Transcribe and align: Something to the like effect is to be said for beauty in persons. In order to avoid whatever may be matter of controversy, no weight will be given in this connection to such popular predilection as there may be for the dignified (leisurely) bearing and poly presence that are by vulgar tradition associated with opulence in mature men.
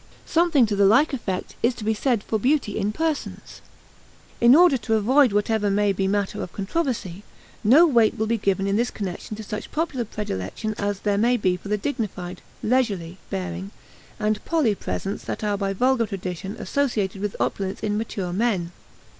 Something 0.25 0.65
to 0.65 0.75
the 0.75 0.87
like 0.87 1.13
effect 1.13 1.53
is 1.61 1.75
to 1.75 1.83
be 1.83 1.93
said 1.93 2.23
for 2.23 2.39
beauty 2.39 2.75
in 2.75 2.91
persons. 2.91 3.61
In 4.39 4.55
order 4.55 4.75
to 4.79 4.95
avoid 4.95 5.31
whatever 5.31 5.69
may 5.69 5.93
be 5.93 6.07
matter 6.07 6.41
of 6.41 6.51
controversy, 6.53 7.21
no 7.63 7.85
weight 7.85 8.17
will 8.17 8.25
be 8.25 8.39
given 8.39 8.65
in 8.65 8.77
this 8.77 8.89
connection 8.89 9.35
to 9.37 9.43
such 9.43 9.71
popular 9.71 10.03
predilection 10.03 10.73
as 10.79 11.01
there 11.01 11.19
may 11.19 11.37
be 11.37 11.55
for 11.55 11.67
the 11.67 11.77
dignified 11.77 12.41
(leisurely) 12.63 13.19
bearing 13.29 13.69
and 14.19 14.43
poly 14.43 14.73
presence 14.73 15.23
that 15.25 15.43
are 15.43 15.55
by 15.55 15.71
vulgar 15.71 16.07
tradition 16.07 16.55
associated 16.57 17.21
with 17.21 17.35
opulence 17.39 17.81
in 17.81 17.95
mature 17.95 18.33
men. 18.33 18.71